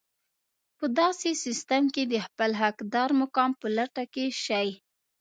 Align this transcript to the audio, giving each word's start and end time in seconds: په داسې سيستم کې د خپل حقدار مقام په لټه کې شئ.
په 0.77 0.85
داسې 0.99 1.29
سيستم 1.43 1.83
کې 1.93 2.03
د 2.07 2.15
خپل 2.25 2.51
حقدار 2.61 3.09
مقام 3.21 3.51
په 3.61 3.67
لټه 3.77 4.03
کې 4.13 4.25
شئ. 4.43 4.69